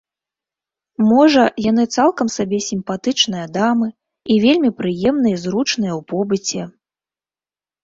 Можа, 1.09 1.43
яны 1.65 1.83
цалкам 1.97 2.31
сабе 2.37 2.59
сімпатычныя 2.69 3.45
дамы 3.59 3.87
і 4.35 4.41
вельмі 4.47 4.69
прыемныя 4.81 5.35
і 5.43 5.45
зручныя 5.45 5.93
ў 5.99 6.01
побыце. 6.15 6.61